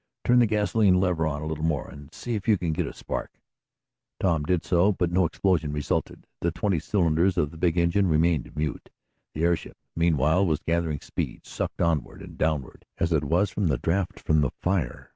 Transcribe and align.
Turn 0.23 0.39
the 0.39 0.47
gasolene 0.47 0.99
lever 0.99 1.27
on 1.27 1.43
a 1.43 1.45
little 1.45 1.63
more, 1.63 1.87
and 1.87 2.11
see 2.11 2.33
if 2.33 2.47
you 2.47 2.57
can 2.57 2.73
get 2.73 2.87
a 2.87 2.91
spark." 2.95 3.39
Tom 4.19 4.41
did 4.41 4.65
so, 4.65 4.91
but 4.91 5.11
no 5.11 5.25
explosion 5.25 5.71
resulted. 5.71 6.25
The 6.39 6.49
twenty 6.49 6.79
cylinders 6.79 7.37
of 7.37 7.51
the 7.51 7.57
big 7.57 7.77
engine 7.77 8.07
remained 8.07 8.55
mute. 8.55 8.89
The 9.35 9.43
airship, 9.43 9.77
meanwhile, 9.95 10.43
was 10.43 10.59
gathering 10.63 11.01
speed, 11.01 11.45
sucked 11.45 11.81
onward 11.83 12.23
and 12.23 12.35
downward 12.35 12.83
as 12.97 13.13
it 13.13 13.23
was 13.23 13.53
by 13.53 13.65
the 13.65 13.77
draught 13.77 14.19
from 14.19 14.41
the 14.41 14.49
fire. 14.49 15.09